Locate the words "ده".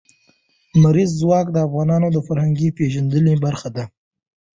3.75-3.83